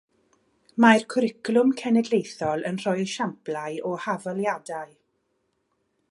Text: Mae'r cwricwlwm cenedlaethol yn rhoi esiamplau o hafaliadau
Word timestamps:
Mae'r 0.83 1.03
cwricwlwm 1.13 1.73
cenedlaethol 1.81 2.65
yn 2.69 2.79
rhoi 2.85 2.95
esiamplau 3.03 3.77
o 3.89 3.91
hafaliadau 4.07 4.97